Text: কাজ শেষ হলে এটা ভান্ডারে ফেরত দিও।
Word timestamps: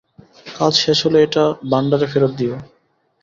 কাজ 0.55 0.73
শেষ 0.83 0.97
হলে 1.05 1.17
এটা 1.23 1.43
ভান্ডারে 1.71 2.07
ফেরত 2.11 2.31
দিও। 2.39 2.55